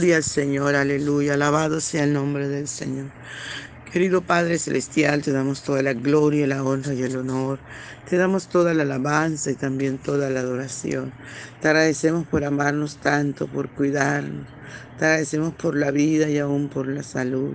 [0.00, 1.34] Gloria al Señor, aleluya.
[1.34, 3.10] Alabado sea el nombre del Señor.
[3.92, 7.58] Querido Padre Celestial, te damos toda la gloria, la honra y el honor.
[8.08, 11.12] Te damos toda la alabanza y también toda la adoración.
[11.60, 14.46] Te agradecemos por amarnos tanto, por cuidarnos.
[14.98, 17.54] Te agradecemos por la vida y aún por la salud.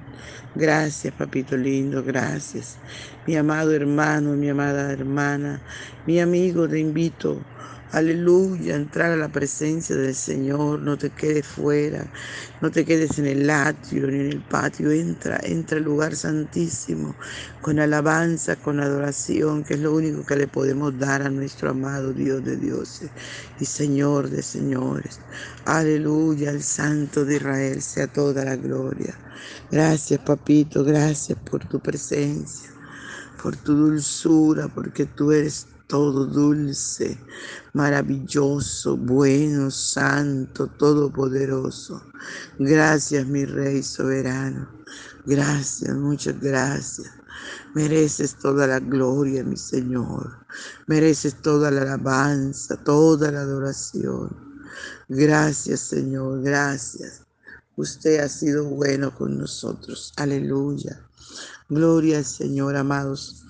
[0.54, 2.78] Gracias, papito lindo, gracias.
[3.26, 5.64] Mi amado hermano, mi amada hermana,
[6.06, 7.42] mi amigo, te invito
[7.96, 12.12] Aleluya, entrar a la presencia del Señor, no te quedes fuera,
[12.62, 17.16] no te quedes en el atrio ni en el patio, entra, entra al lugar santísimo
[17.62, 22.14] con alabanza, con adoración, que es lo único que le podemos dar a nuestro amado
[22.14, 23.14] Dios de dioses
[23.62, 25.24] y Señor de señores.
[25.64, 29.22] Aleluya, al Santo de Israel sea toda la gloria.
[29.72, 32.78] Gracias, papito, gracias por tu presencia,
[33.42, 37.20] por tu dulzura, porque tú eres todo dulce,
[37.74, 42.02] maravilloso, bueno, santo, todopoderoso.
[42.60, 44.68] Gracias, mi Rey soberano.
[45.26, 47.12] Gracias, muchas gracias.
[47.74, 50.46] Mereces toda la gloria, mi Señor.
[50.88, 54.30] Mereces toda la alabanza, toda la adoración.
[55.10, 57.22] Gracias, Señor, gracias.
[57.78, 60.14] Usted ha sido bueno con nosotros.
[60.16, 61.06] Aleluya.
[61.68, 63.44] Gloria Señor, amados.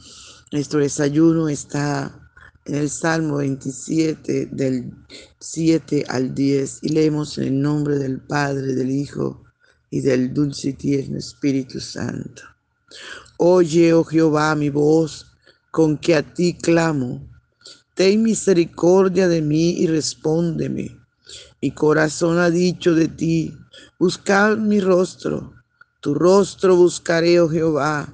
[0.51, 2.24] Nuestro desayuno está
[2.65, 4.91] en el Salmo 27 del
[5.39, 9.43] 7 al 10 y leemos en el nombre del Padre, del Hijo
[9.91, 12.41] y del dulce y tierno Espíritu Santo.
[13.37, 15.27] Oye, oh Jehová, mi voz,
[15.69, 17.21] con que a ti clamo.
[17.93, 20.97] Ten misericordia de mí y respóndeme.
[21.61, 23.57] Mi corazón ha dicho de ti,
[23.99, 25.53] buscar mi rostro.
[26.01, 28.11] Tu rostro buscaré, oh Jehová.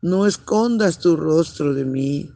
[0.00, 2.32] No escondas tu rostro de mí.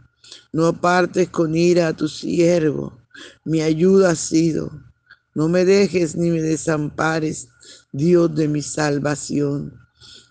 [0.52, 2.98] No apartes con ira a tu siervo,
[3.44, 4.70] mi ayuda ha sido.
[5.34, 7.48] No me dejes ni me desampares,
[7.92, 9.78] Dios de mi salvación.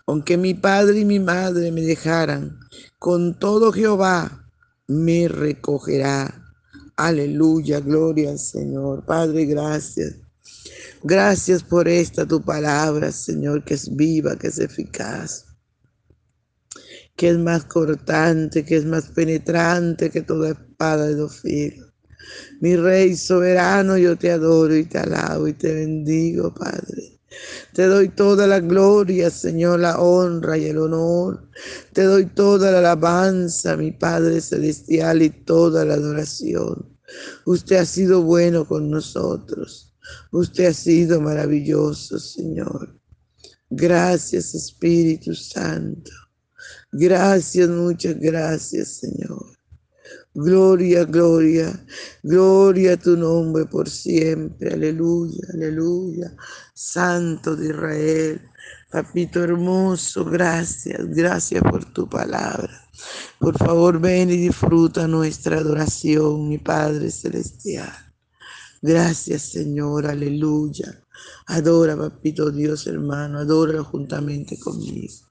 [0.06, 2.60] Aunque mi padre y mi madre me dejaran,
[3.00, 4.48] con todo Jehová
[4.88, 6.54] me recogerá.
[6.98, 9.06] Aleluya, gloria al Señor.
[9.06, 10.16] Padre, gracias.
[11.04, 15.46] Gracias por esta tu palabra, Señor, que es viva, que es eficaz
[17.16, 21.92] que es más cortante, que es más penetrante que toda espada de dos filos.
[22.60, 27.20] Mi Rey soberano, yo te adoro y te alabo y te bendigo, Padre.
[27.74, 31.50] Te doy toda la gloria, Señor, la honra y el honor.
[31.94, 36.98] Te doy toda la alabanza, mi Padre Celestial, y toda la adoración.
[37.46, 39.96] Usted ha sido bueno con nosotros.
[40.32, 43.00] Usted ha sido maravilloso, Señor.
[43.70, 46.12] Gracias, Espíritu Santo.
[46.92, 49.46] Gracias, muchas gracias, Señor.
[50.34, 51.86] Gloria, gloria,
[52.24, 54.74] gloria a tu nombre por siempre.
[54.74, 56.36] Aleluya, aleluya.
[56.74, 58.42] Santo de Israel.
[58.92, 62.72] Papito hermoso, gracias, gracias por tu palabra.
[63.40, 67.94] Por favor, ven y disfruta nuestra adoración, mi Padre Celestial.
[68.82, 71.04] Gracias, Señor, aleluya.
[71.48, 75.31] Adora, papito Dios hermano, adora juntamente conmigo.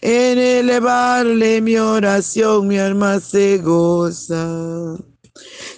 [0.00, 4.96] en elevarle mi oración mi alma se goza.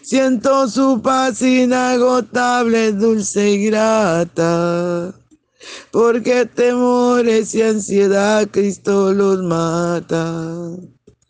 [0.02, 5.14] Siento su paz inagotable, dulce y grata,
[5.90, 10.76] porque temores y ansiedad Cristo los mata.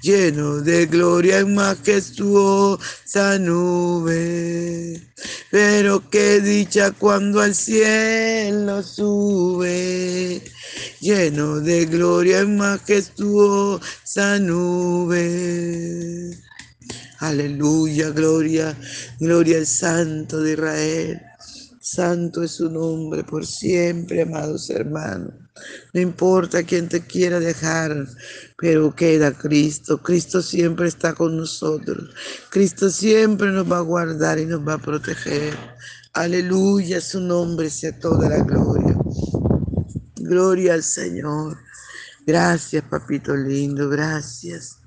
[0.00, 5.00] lleno de gloria y majestuosa nube.
[5.50, 10.42] Pero qué dicha cuando al cielo sube,
[11.00, 16.30] lleno de gloria y majestuosa nube.
[17.20, 18.76] Aleluya, gloria,
[19.18, 21.22] gloria al Santo de Israel.
[21.80, 25.43] Santo es su nombre por siempre, amados hermanos.
[25.92, 28.08] No importa quién te quiera dejar,
[28.58, 30.02] pero queda Cristo.
[30.02, 32.10] Cristo siempre está con nosotros.
[32.50, 35.56] Cristo siempre nos va a guardar y nos va a proteger.
[36.14, 38.96] Aleluya, su nombre sea toda la gloria.
[40.16, 41.56] Gloria al Señor.
[42.26, 44.78] Gracias, papito lindo, gracias.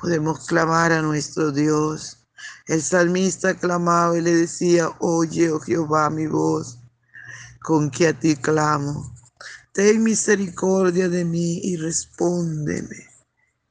[0.00, 2.18] Podemos clamar a nuestro Dios.
[2.66, 6.81] El salmista clamaba y le decía, oye, oh Jehová, mi voz,
[7.62, 9.12] con que a ti clamo
[9.72, 13.08] ten misericordia de mí y respóndeme.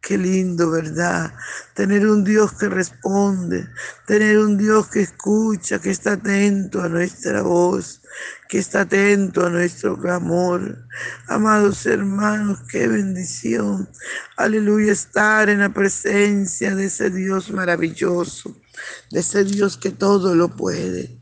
[0.01, 1.31] Qué lindo, ¿verdad?
[1.75, 3.67] Tener un Dios que responde,
[4.07, 8.01] tener un Dios que escucha, que está atento a nuestra voz,
[8.49, 10.87] que está atento a nuestro clamor.
[11.27, 13.87] Amados hermanos, qué bendición.
[14.37, 18.59] Aleluya, estar en la presencia de ese Dios maravilloso,
[19.11, 21.20] de ese Dios que todo lo puede.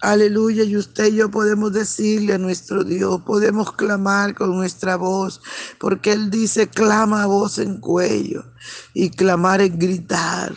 [0.00, 5.40] Aleluya, y usted y yo podemos decirle a nuestro Dios, podemos clamar con nuestra voz,
[5.78, 8.44] porque Él dice, clama a voz en cuello,
[8.92, 10.52] y clamar es gritar,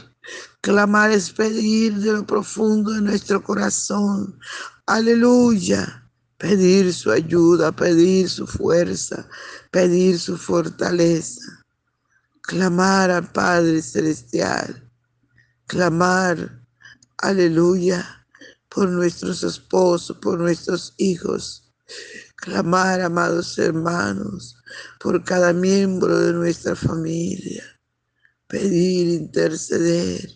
[0.59, 4.37] clamar es pedir de lo profundo de nuestro corazón.
[4.85, 9.25] Aleluya, pedir su ayuda, pedir su fuerza,
[9.71, 11.65] pedir su fortaleza,
[12.41, 14.83] clamar al Padre Celestial,
[15.65, 16.61] clamar,
[17.17, 18.18] aleluya
[18.69, 21.73] por nuestros esposos, por nuestros hijos.
[22.35, 24.55] Clamar, amados hermanos,
[24.99, 27.63] por cada miembro de nuestra familia.
[28.47, 30.29] Pedir, interceder.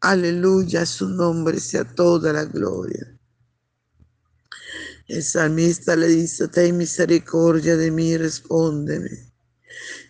[0.00, 3.18] Aleluya, su nombre sea toda la gloria.
[5.08, 9.32] El salmista le dice, ten misericordia de mí, respóndeme.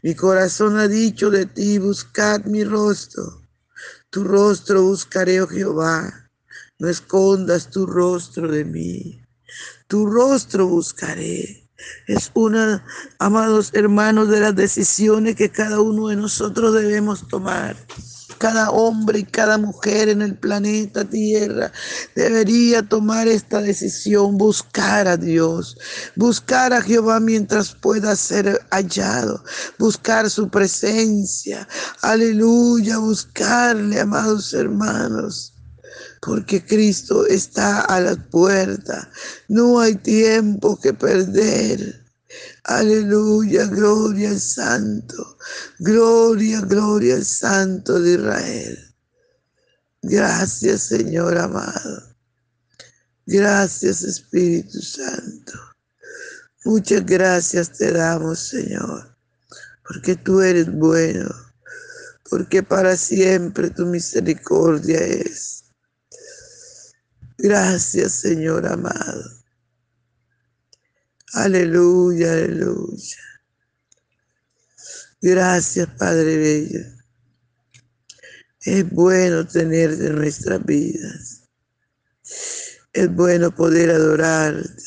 [0.03, 3.43] Mi corazón ha dicho de ti, buscad mi rostro.
[4.11, 6.26] Tu rostro buscaré, oh Jehová
[6.79, 9.21] no escondas tu rostro de mí.
[9.89, 11.63] Tu rostro buscaré.
[12.07, 12.85] Es una,
[13.19, 17.77] amados hermanos, de las decisiones que cada uno de nosotros debemos tomar.
[18.39, 21.73] Cada hombre y cada mujer en el planeta Tierra
[22.15, 25.79] debería tomar esta decisión, buscar a Dios,
[26.17, 29.43] buscar a Jehová mientras pueda ser hallado,
[29.79, 31.67] buscar su presencia.
[32.03, 35.56] Aleluya, buscarle, amados hermanos
[36.21, 39.11] porque Cristo está a la puerta.
[39.49, 42.05] No hay tiempo que perder.
[42.65, 45.39] Aleluya, gloria al Santo.
[45.79, 48.95] Gloria, gloria al Santo de Israel.
[50.03, 52.17] Gracias, Señor amado.
[53.27, 55.53] Gracias, Espíritu Santo.
[56.65, 59.17] Muchas gracias te damos, Señor,
[59.87, 61.29] porque tú eres bueno,
[62.29, 65.56] porque para siempre tu misericordia es.
[67.39, 69.23] Gracias, Señor amado.
[71.35, 73.17] Aleluya, aleluya.
[75.21, 76.81] Gracias, Padre Bello.
[78.61, 81.43] Es bueno tenerte en nuestras vidas.
[82.93, 84.83] Es bueno poder adorarte.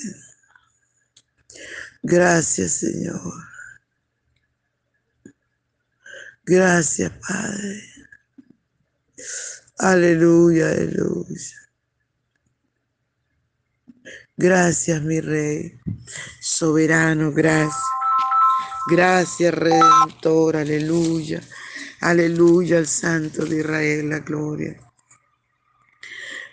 [2.01, 3.33] Gracias, Señor.
[6.43, 7.83] Gracias, Padre.
[9.77, 11.68] Aleluya, aleluya.
[14.41, 15.77] Gracias, mi Rey.
[16.39, 17.83] Soberano, gracias.
[18.89, 21.41] Gracias, Redentor, aleluya.
[21.99, 24.79] Aleluya al Santo de Israel, la gloria.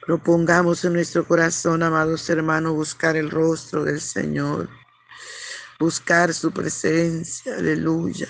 [0.05, 4.69] Propongamos en nuestro corazón, amados hermanos, buscar el rostro del Señor,
[5.79, 8.27] buscar su presencia, aleluya.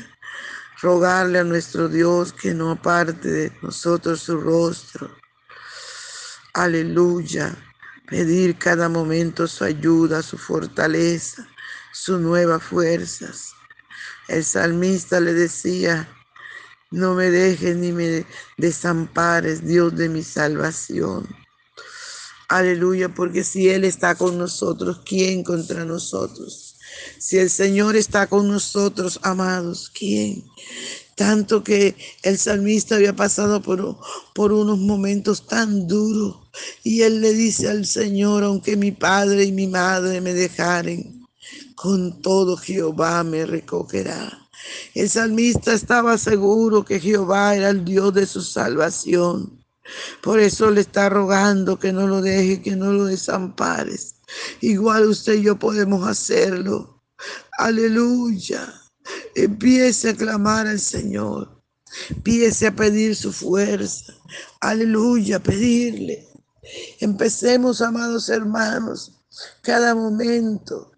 [0.83, 5.17] Rogarle a nuestro Dios que no aparte de nosotros su rostro.
[6.53, 7.66] Aleluya.
[8.07, 11.47] Pedir cada momento su ayuda, su fortaleza,
[11.93, 13.53] sus nuevas fuerzas.
[14.29, 16.09] El salmista le decía,
[16.91, 18.25] no me dejes ni me
[18.57, 21.27] desampares, Dios de mi salvación.
[22.49, 26.79] Aleluya, porque si Él está con nosotros, ¿quién contra nosotros?
[27.19, 30.45] Si el Señor está con nosotros, amados, ¿quién?
[31.17, 33.97] Tanto que el salmista había pasado por,
[34.35, 36.37] por unos momentos tan duros.
[36.85, 41.27] Y él le dice al Señor, aunque mi padre y mi madre me dejaren,
[41.75, 44.47] con todo Jehová me recogerá.
[44.95, 49.65] El salmista estaba seguro que Jehová era el Dios de su salvación.
[50.23, 54.17] Por eso le está rogando que no lo deje, que no lo desampares.
[54.61, 57.03] Igual usted y yo podemos hacerlo.
[57.59, 58.83] Aleluya.
[59.37, 61.63] Empiece a clamar al Señor.
[62.11, 64.13] Empiece a pedir su fuerza.
[64.61, 66.27] Aleluya, pedirle.
[67.01, 69.13] Empecemos, amados hermanos,
[69.63, 70.93] cada momento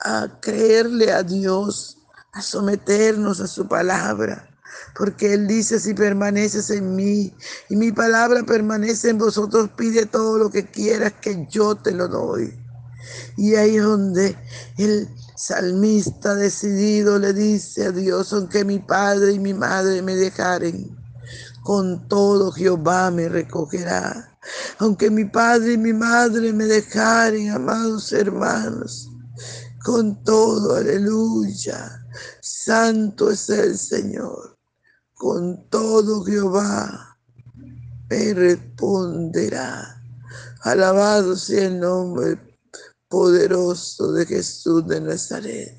[0.00, 1.98] a creerle a Dios,
[2.32, 4.50] a someternos a su palabra
[4.96, 7.32] porque Él dice, si permaneces en mí
[7.68, 12.08] y mi palabra permanece en vosotros, pide todo lo que quieras que yo te lo
[12.08, 12.54] doy.
[13.36, 14.36] Y ahí es donde
[14.76, 15.08] el
[15.40, 20.96] salmista decidido le dice a Dios, aunque mi padre y mi madre me dejaren,
[21.62, 24.38] con todo Jehová me recogerá.
[24.78, 29.10] Aunque mi padre y mi madre me dejaren, amados hermanos,
[29.84, 32.06] con todo, aleluya.
[32.40, 34.60] Santo es el Señor
[35.20, 37.18] con todo Jehová
[38.08, 40.02] me responderá.
[40.62, 42.49] Alabado sea el nombre
[43.10, 45.76] poderoso de Jesús de Nazaret.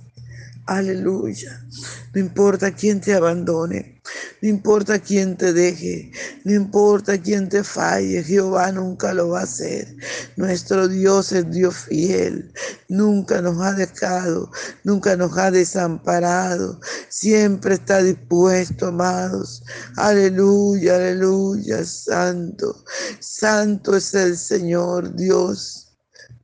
[0.67, 1.65] Aleluya.
[2.13, 4.01] No importa quién te abandone,
[4.41, 6.11] no importa quién te deje,
[6.43, 9.95] no importa quién te falle, Jehová nunca lo va a hacer.
[10.35, 12.53] Nuestro Dios es Dios fiel,
[12.89, 14.51] nunca nos ha dejado,
[14.83, 19.63] nunca nos ha desamparado, siempre está dispuesto, amados.
[19.95, 22.83] Aleluya, aleluya, santo.
[23.19, 25.80] Santo es el Señor Dios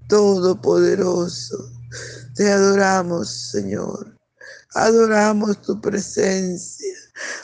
[0.08, 1.72] Todopoderoso.
[2.36, 4.18] Te adoramos, Señor.
[4.74, 6.94] Adoramos tu presencia.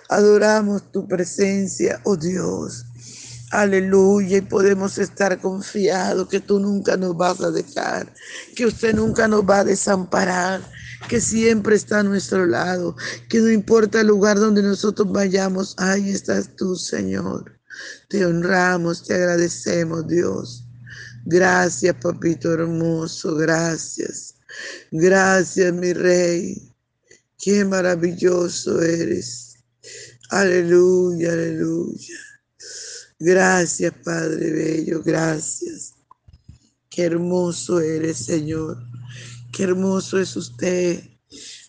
[0.10, 2.86] Adoramos tu presencia, oh Dios.
[3.52, 4.38] Aleluya.
[4.38, 8.14] Y podemos estar confiados que tú nunca nos vas a dejar,
[8.56, 10.62] que usted nunca nos va a desamparar,
[11.08, 12.96] que siempre está a nuestro lado,
[13.30, 17.60] que no importa el lugar donde nosotros vayamos, ahí estás tú, Señor.
[18.10, 20.68] Te honramos, te agradecemos, Dios.
[21.26, 24.36] Gracias, papito hermoso, gracias.
[24.92, 26.74] Gracias, mi rey.
[27.38, 29.56] Qué maravilloso eres.
[30.30, 32.18] Aleluya, aleluya.
[33.20, 35.94] Gracias, Padre Bello, gracias.
[36.90, 38.78] Qué hermoso eres, Señor.
[39.52, 41.04] Qué hermoso es usted.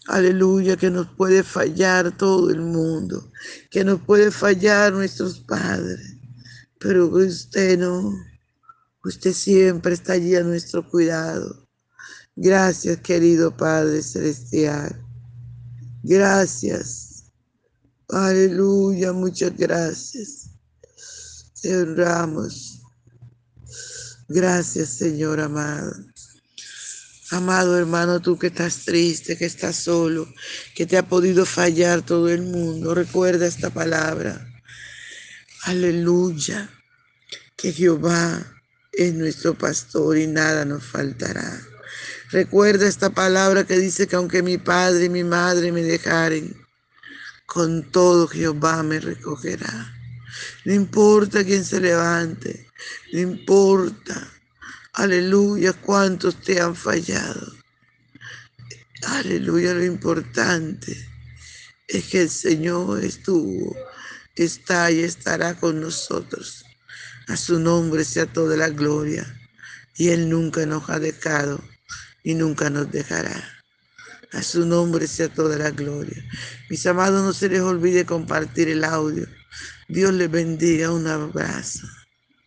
[0.08, 3.30] Aleluya, que nos puede fallar todo el mundo,
[3.70, 6.16] que nos puede fallar nuestros padres,
[6.78, 8.12] pero usted no.
[9.04, 11.68] Usted siempre está allí a nuestro cuidado.
[12.34, 15.04] Gracias, querido Padre Celestial.
[16.02, 17.24] Gracias.
[18.08, 20.50] Aleluya, muchas gracias.
[21.60, 22.80] Te honramos.
[24.28, 25.92] Gracias, Señor amado.
[27.30, 30.26] Amado hermano, tú que estás triste, que estás solo,
[30.74, 34.46] que te ha podido fallar todo el mundo, recuerda esta palabra.
[35.64, 36.70] Aleluya.
[37.56, 38.53] Que Jehová
[38.96, 41.60] es nuestro pastor y nada nos faltará.
[42.30, 46.56] Recuerda esta palabra que dice que aunque mi padre y mi madre me dejaren,
[47.46, 49.94] con todo Jehová me recogerá.
[50.64, 52.66] No importa quién se levante,
[53.12, 54.32] no importa,
[54.94, 57.54] aleluya, cuántos te han fallado.
[59.06, 60.96] Aleluya, lo importante
[61.86, 63.76] es que el Señor estuvo,
[64.34, 66.63] está y estará con nosotros.
[67.28, 69.24] A su nombre sea toda la gloria
[69.96, 71.62] y Él nunca nos ha dejado
[72.22, 73.42] y nunca nos dejará.
[74.32, 76.24] A su nombre sea toda la gloria.
[76.68, 79.26] Mis amados, no se les olvide compartir el audio.
[79.88, 80.90] Dios les bendiga.
[80.90, 81.86] Un abrazo.